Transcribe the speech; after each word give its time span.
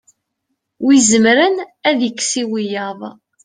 wi 0.85 0.93
izemren 0.99 1.55
ad 1.89 1.99
ikkes 2.09 2.31
i 2.41 2.43
wiyaḍ 2.51 2.99